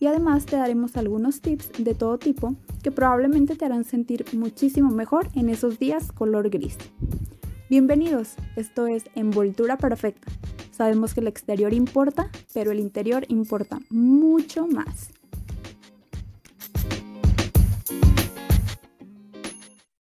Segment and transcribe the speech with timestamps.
[0.00, 4.90] y además te daremos algunos tips de todo tipo que probablemente te harán sentir muchísimo
[4.90, 6.76] mejor en esos días color gris.
[7.68, 10.30] Bienvenidos, esto es Envoltura Perfecta.
[10.70, 15.10] Sabemos que el exterior importa, pero el interior importa mucho más.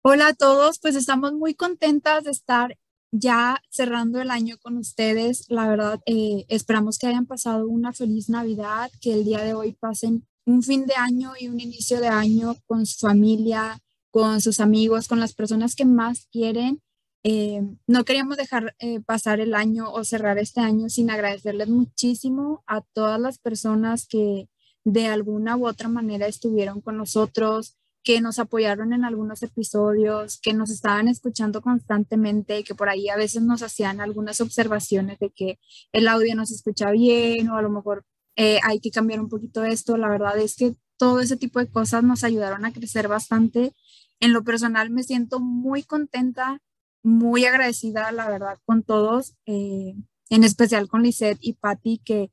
[0.02, 2.78] Hola a todos, pues estamos muy contentas de estar
[3.18, 5.46] ya cerrando el año con ustedes.
[5.50, 9.74] La verdad, eh, esperamos que hayan pasado una feliz Navidad, que el día de hoy
[9.74, 13.80] pasen un fin de año y un inicio de año con su familia,
[14.12, 16.82] con sus amigos, con las personas que más quieren.
[17.24, 22.64] Eh, no queríamos dejar eh, pasar el año o cerrar este año sin agradecerles muchísimo
[22.68, 24.48] a todas las personas que
[24.84, 30.54] de alguna u otra manera estuvieron con nosotros, que nos apoyaron en algunos episodios, que
[30.54, 35.60] nos estaban escuchando constantemente, que por ahí a veces nos hacían algunas observaciones de que
[35.92, 39.28] el audio no se escucha bien o a lo mejor eh, hay que cambiar un
[39.28, 39.98] poquito esto.
[39.98, 43.74] La verdad es que todo ese tipo de cosas nos ayudaron a crecer bastante.
[44.20, 46.62] En lo personal me siento muy contenta,
[47.02, 49.96] muy agradecida, la verdad, con todos, eh,
[50.30, 52.30] en especial con Lisette y Patti, que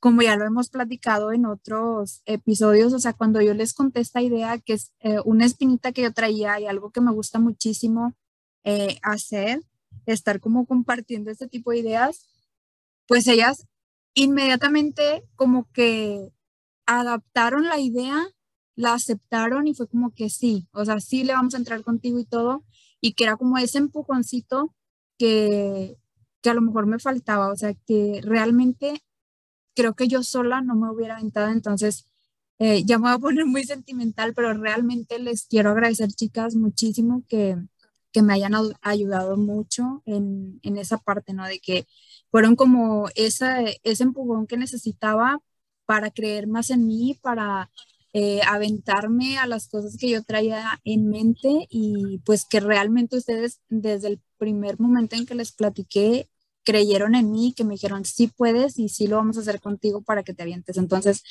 [0.00, 4.22] como ya lo hemos platicado en otros episodios, o sea, cuando yo les conté esta
[4.22, 8.14] idea, que es eh, una espinita que yo traía y algo que me gusta muchísimo
[8.64, 9.62] eh, hacer,
[10.06, 12.28] estar como compartiendo este tipo de ideas,
[13.06, 13.66] pues ellas
[14.14, 16.30] inmediatamente como que
[16.86, 18.26] adaptaron la idea,
[18.76, 22.20] la aceptaron y fue como que sí, o sea, sí le vamos a entrar contigo
[22.20, 22.64] y todo,
[23.00, 24.74] y que era como ese empujoncito
[25.18, 25.96] que,
[26.40, 29.02] que a lo mejor me faltaba, o sea, que realmente
[29.78, 32.04] creo que yo sola no me hubiera aventado, entonces
[32.58, 37.22] eh, ya me voy a poner muy sentimental, pero realmente les quiero agradecer, chicas, muchísimo
[37.28, 37.56] que,
[38.12, 41.46] que me hayan ayudado mucho en, en, esa parte, ¿no?
[41.46, 41.86] De que
[42.32, 45.40] fueron como esa, ese empujón que necesitaba
[45.86, 47.70] para creer más en mí, para
[48.14, 53.60] eh, aventarme a las cosas que yo traía en mente y pues que realmente ustedes
[53.68, 56.28] desde el primer momento en que les platiqué
[56.68, 60.02] creyeron en mí, que me dijeron, sí puedes y sí lo vamos a hacer contigo
[60.02, 60.76] para que te avientes.
[60.76, 61.22] Entonces,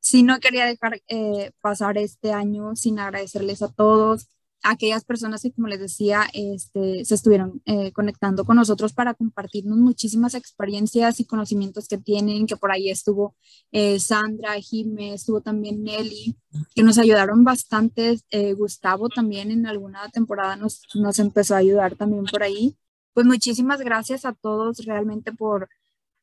[0.00, 4.26] sí no quería dejar eh, pasar este año sin agradecerles a todos,
[4.64, 9.14] a aquellas personas que, como les decía, este, se estuvieron eh, conectando con nosotros para
[9.14, 13.36] compartirnos muchísimas experiencias y conocimientos que tienen, que por ahí estuvo
[13.70, 16.36] eh, Sandra, Jimé, estuvo también Nelly,
[16.74, 18.18] que nos ayudaron bastante.
[18.56, 22.76] Gustavo también en alguna temporada nos, nos empezó a ayudar también por ahí
[23.16, 25.70] pues muchísimas gracias a todos realmente por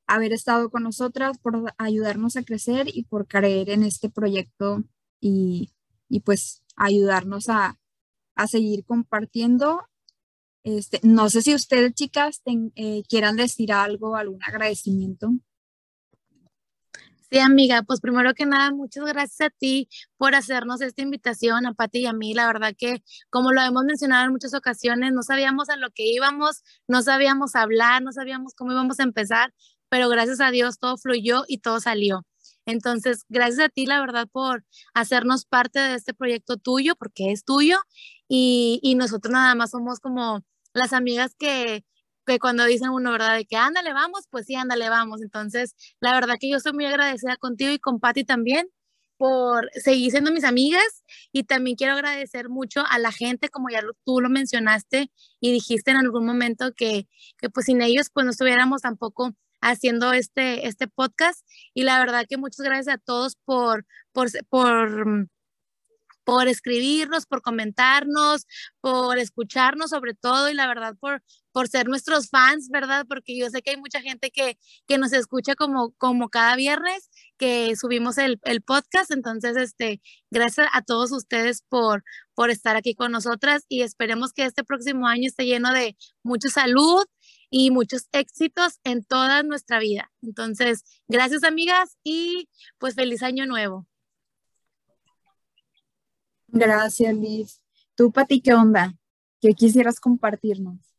[0.05, 4.83] haber estado con nosotras, por ayudarnos a crecer y por creer en este proyecto
[5.19, 5.71] y,
[6.23, 7.79] pues ayudarnos a,
[8.45, 9.81] seguir compartiendo.
[10.63, 15.31] Este, no sé si ustedes, chicas, eh, quieran decir algo, algún agradecimiento.
[17.33, 21.73] Sí, amiga, pues primero que nada, muchas gracias a ti por hacernos esta invitación, a
[21.73, 22.35] Pati y a mí.
[22.35, 26.05] La verdad que, como lo hemos mencionado en muchas ocasiones, no sabíamos a lo que
[26.05, 29.51] íbamos, no sabíamos hablar, no sabíamos cómo íbamos a empezar,
[29.89, 32.23] pero gracias a Dios todo fluyó y todo salió.
[32.67, 37.43] Entonces, gracias a ti, la verdad, por hacernos parte de este proyecto tuyo, porque es
[37.45, 37.79] tuyo,
[38.27, 40.43] y, y nosotros nada más somos como
[40.73, 41.83] las amigas que
[42.25, 43.35] que cuando dicen uno, ¿verdad?
[43.37, 45.21] De que ándale, vamos, pues sí, ándale, vamos.
[45.21, 48.67] Entonces, la verdad que yo estoy muy agradecida contigo y con Patti también
[49.17, 53.81] por seguir siendo mis amigas y también quiero agradecer mucho a la gente, como ya
[54.05, 57.07] tú lo mencionaste y dijiste en algún momento que,
[57.37, 62.25] que pues sin ellos pues no estuviéramos tampoco haciendo este, este podcast y la verdad
[62.27, 65.29] que muchas gracias a todos por, por, por
[66.23, 68.45] por escribirnos, por comentarnos,
[68.81, 71.21] por escucharnos sobre todo y la verdad por,
[71.53, 73.05] por ser nuestros fans, ¿verdad?
[73.07, 74.57] Porque yo sé que hay mucha gente que,
[74.87, 79.11] que nos escucha como, como cada viernes que subimos el, el, podcast.
[79.11, 80.01] Entonces, este,
[80.31, 82.03] gracias a todos ustedes por,
[82.33, 86.49] por estar aquí con nosotras y esperemos que este próximo año esté lleno de mucha
[86.49, 87.05] salud
[87.51, 90.11] y muchos éxitos en toda nuestra vida.
[90.23, 93.85] Entonces, gracias amigas y pues feliz año nuevo.
[96.47, 97.61] Gracias, Liz.
[97.95, 98.95] ¿Tú, Pati, qué onda?
[99.39, 100.92] ¿Qué quisieras compartirnos?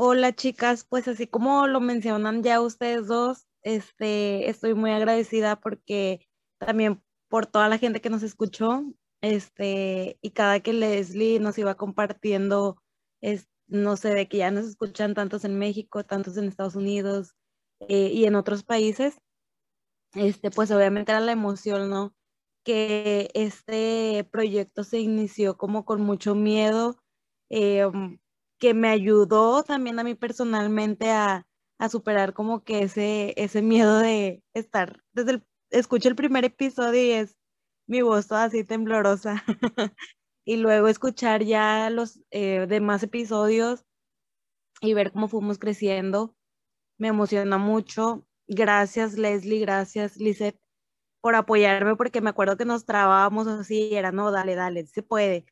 [0.00, 0.84] Hola, chicas.
[0.88, 6.28] Pues así como lo mencionan ya ustedes dos, este, estoy muy agradecida porque
[6.58, 8.84] también por toda la gente que nos escuchó,
[9.22, 12.80] este, y cada que Leslie nos iba compartiendo,
[13.66, 17.34] no sé, de que ya nos escuchan tantos en México, tantos en Estados Unidos
[17.80, 19.20] eh, y en otros países,
[20.14, 22.14] este, pues obviamente era la emoción, ¿no?
[22.64, 27.00] Que este proyecto se inició como con mucho miedo,
[27.50, 28.18] um,
[28.58, 31.46] que me ayudó también a mí personalmente a,
[31.78, 37.02] a superar como que ese, ese miedo de estar desde el, escucho el primer episodio
[37.02, 37.36] y es
[37.86, 39.44] mi voz toda así temblorosa.
[40.44, 43.84] y luego escuchar ya los eh, demás episodios
[44.80, 46.34] y ver cómo fuimos creciendo,
[46.98, 48.26] me emociona mucho.
[48.46, 50.58] Gracias Leslie, gracias Lizeth
[51.20, 55.02] por apoyarme porque me acuerdo que nos trabábamos así y era, no, dale, dale, se
[55.02, 55.46] puede.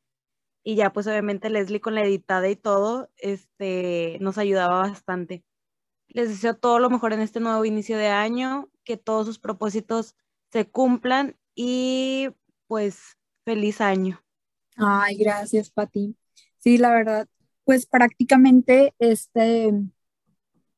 [0.69, 5.45] Y ya pues obviamente Leslie con la editada y todo, este, nos ayudaba bastante.
[6.09, 10.17] Les deseo todo lo mejor en este nuevo inicio de año, que todos sus propósitos
[10.51, 12.31] se cumplan y
[12.67, 14.21] pues feliz año.
[14.77, 16.17] Ay, gracias, Pati.
[16.59, 17.29] Sí, la verdad,
[17.63, 19.73] pues prácticamente este,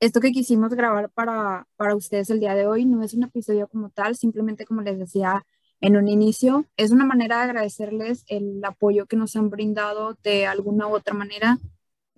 [0.00, 3.69] esto que quisimos grabar para, para ustedes el día de hoy no es un episodio
[3.69, 5.46] como tal, simplemente como les decía
[5.80, 10.46] en un inicio, es una manera de agradecerles el apoyo que nos han brindado de
[10.46, 11.58] alguna u otra manera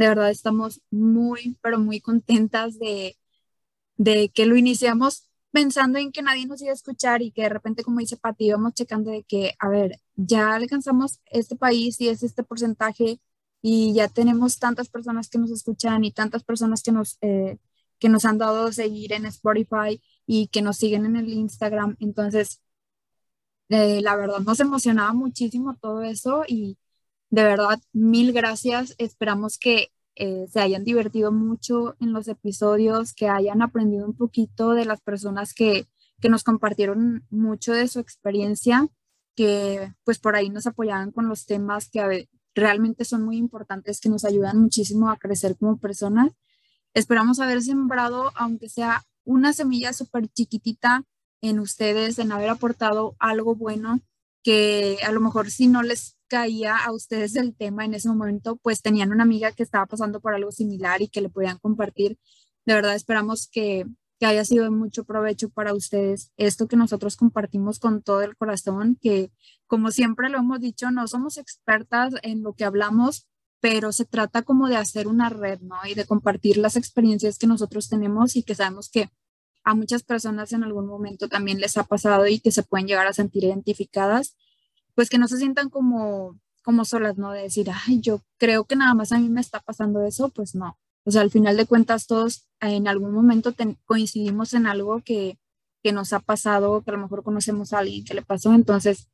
[0.01, 3.19] de verdad estamos muy, pero muy contentas de,
[3.99, 7.51] de que lo iniciamos pensando en que nadie nos iba a escuchar y que de
[7.51, 12.09] repente, como dice Pati, íbamos checando de que, a ver, ya alcanzamos este país y
[12.09, 13.21] es este porcentaje
[13.61, 17.59] y ya tenemos tantas personas que nos escuchan y tantas personas que nos, eh,
[17.99, 21.97] que nos han dado a seguir en Spotify y que nos siguen en el Instagram.
[22.01, 22.63] Entonces,
[23.71, 26.77] eh, la verdad nos emocionaba muchísimo todo eso y
[27.31, 28.95] de verdad, mil gracias.
[28.99, 34.73] Esperamos que eh, se hayan divertido mucho en los episodios, que hayan aprendido un poquito
[34.73, 35.87] de las personas que,
[36.21, 38.89] que nos compartieron mucho de su experiencia,
[39.37, 44.09] que pues por ahí nos apoyaban con los temas que realmente son muy importantes, que
[44.09, 46.33] nos ayudan muchísimo a crecer como personas.
[46.95, 51.05] Esperamos haber sembrado, aunque sea una semilla súper chiquitita
[51.43, 54.01] en ustedes, en haber aportado algo bueno
[54.43, 58.57] que a lo mejor si no les caía a ustedes el tema en ese momento,
[58.57, 62.19] pues tenían una amiga que estaba pasando por algo similar y que le podían compartir.
[62.65, 63.85] De verdad esperamos que,
[64.19, 68.37] que haya sido de mucho provecho para ustedes esto que nosotros compartimos con todo el
[68.37, 69.33] corazón, que
[69.67, 73.27] como siempre lo hemos dicho, no somos expertas en lo que hablamos,
[73.61, 75.77] pero se trata como de hacer una red, ¿no?
[75.87, 79.11] Y de compartir las experiencias que nosotros tenemos y que sabemos que
[79.65, 83.07] a muchas personas en algún momento también les ha pasado y que se pueden llegar
[83.07, 84.37] a sentir identificadas,
[84.95, 87.33] pues que no se sientan como, como solas, ¿no?
[87.33, 90.55] De decir, ay, yo creo que nada más a mí me está pasando eso, pues
[90.55, 90.79] no.
[91.05, 93.55] O sea, al final de cuentas todos en algún momento
[93.87, 95.39] coincidimos en algo que,
[95.83, 99.09] que nos ha pasado, que a lo mejor conocemos a alguien que le pasó, entonces,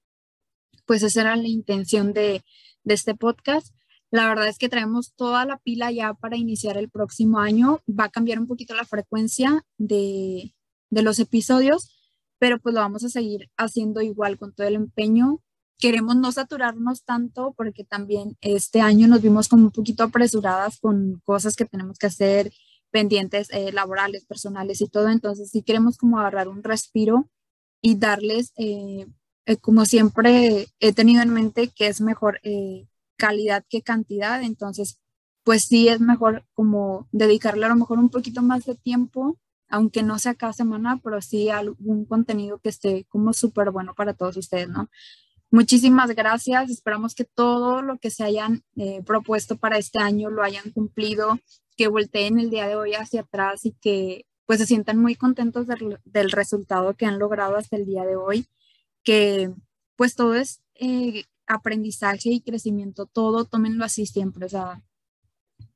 [0.84, 2.42] pues esa era la intención de,
[2.84, 3.75] de este podcast.
[4.16, 7.82] La verdad es que traemos toda la pila ya para iniciar el próximo año.
[7.86, 10.54] Va a cambiar un poquito la frecuencia de,
[10.88, 11.94] de los episodios,
[12.38, 15.42] pero pues lo vamos a seguir haciendo igual con todo el empeño.
[15.78, 21.20] Queremos no saturarnos tanto porque también este año nos vimos como un poquito apresuradas con
[21.22, 22.50] cosas que tenemos que hacer,
[22.90, 25.10] pendientes eh, laborales, personales y todo.
[25.10, 27.28] Entonces sí queremos como agarrar un respiro
[27.82, 29.08] y darles, eh,
[29.44, 32.40] eh, como siempre he tenido en mente, que es mejor
[33.16, 35.00] calidad que cantidad, entonces
[35.44, 40.02] pues sí es mejor como dedicarle a lo mejor un poquito más de tiempo, aunque
[40.02, 44.36] no sea cada semana, pero sí algún contenido que esté como súper bueno para todos
[44.36, 44.90] ustedes, ¿no?
[45.52, 50.42] Muchísimas gracias, esperamos que todo lo que se hayan eh, propuesto para este año lo
[50.42, 51.38] hayan cumplido,
[51.76, 55.68] que volteen el día de hoy hacia atrás y que pues se sientan muy contentos
[55.68, 58.46] del, del resultado que han logrado hasta el día de hoy,
[59.04, 59.52] que
[59.94, 64.46] pues todo es eh, aprendizaje y crecimiento, todo tómenlo así siempre.
[64.46, 64.82] O sea,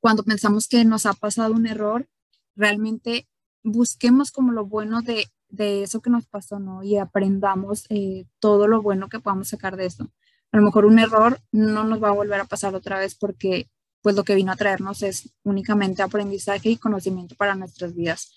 [0.00, 2.08] cuando pensamos que nos ha pasado un error,
[2.56, 3.28] realmente
[3.62, 6.82] busquemos como lo bueno de, de eso que nos pasó, ¿no?
[6.82, 10.10] Y aprendamos eh, todo lo bueno que podamos sacar de eso.
[10.52, 13.70] A lo mejor un error no nos va a volver a pasar otra vez porque
[14.02, 18.32] pues lo que vino a traernos es únicamente aprendizaje y conocimiento para nuestras vidas.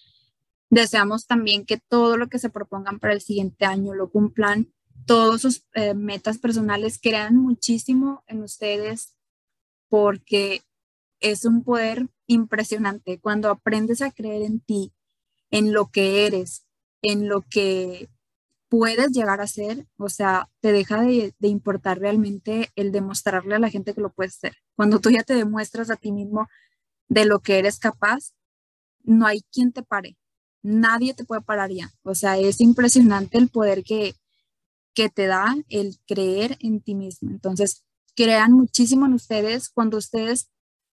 [0.70, 4.74] Deseamos también que todo lo que se propongan para el siguiente año lo cumplan
[5.06, 9.16] todos sus eh, metas personales, crean muchísimo en ustedes
[9.90, 10.62] porque
[11.20, 13.20] es un poder impresionante.
[13.20, 14.94] Cuando aprendes a creer en ti,
[15.52, 16.66] en lo que eres,
[17.02, 18.10] en lo que
[18.70, 23.60] puedes llegar a ser, o sea, te deja de, de, importar realmente el demostrarle a
[23.60, 24.56] la gente que lo puedes ser.
[24.76, 26.48] Cuando tú ya te demuestras a ti mismo
[27.08, 28.34] de lo que eres capaz,
[29.04, 30.18] no hay quien te pare.
[30.64, 31.92] Nadie te puede parar ya.
[32.04, 34.16] O sea, es impresionante el poder que,
[34.94, 37.32] que te da el creer en ti mismo.
[37.32, 37.84] Entonces,
[38.16, 40.50] crean muchísimo en ustedes cuando ustedes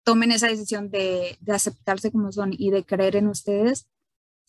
[0.04, 3.86] tomen esa decisión de, aceptarse como son y de creer en ustedes,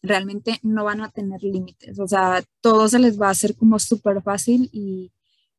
[0.01, 1.99] realmente no van a tener límites.
[1.99, 5.11] O sea, todo se les va a hacer como súper fácil y,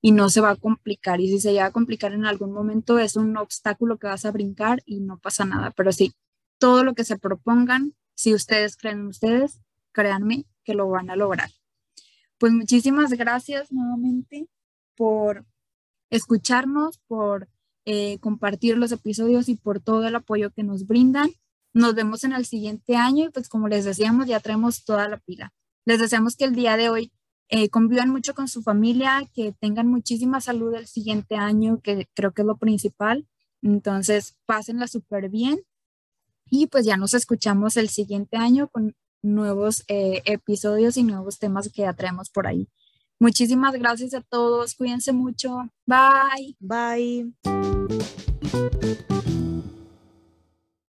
[0.02, 1.20] y no se va a complicar.
[1.20, 4.30] Y si se llega a complicar en algún momento, es un obstáculo que vas a
[4.30, 5.70] brincar y no pasa nada.
[5.70, 6.12] Pero sí,
[6.58, 9.60] todo lo que se propongan, si ustedes creen en ustedes,
[9.92, 11.50] créanme que lo van a lograr.
[12.38, 14.48] Pues muchísimas gracias nuevamente
[14.96, 15.46] por
[16.10, 17.48] escucharnos, por
[17.84, 21.30] eh, compartir los episodios y por todo el apoyo que nos brindan.
[21.72, 25.18] Nos vemos en el siguiente año y pues como les decíamos, ya traemos toda la
[25.18, 25.52] pila.
[25.84, 27.12] Les deseamos que el día de hoy
[27.48, 32.32] eh, convivan mucho con su familia, que tengan muchísima salud el siguiente año, que creo
[32.32, 33.26] que es lo principal.
[33.62, 35.60] Entonces, pásenla súper bien
[36.50, 38.94] y pues ya nos escuchamos el siguiente año con
[39.26, 42.68] nuevos eh, episodios y nuevos temas que ya traemos por ahí.
[43.18, 46.56] Muchísimas gracias a todos, cuídense mucho, bye.
[46.60, 47.32] Bye.